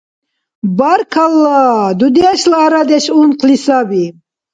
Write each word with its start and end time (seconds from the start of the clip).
Баркалла, 0.77 1.59
дудешла 1.99 2.59
арадеш 2.65 3.05
ункъли 3.19 3.57
саби? 3.65 4.05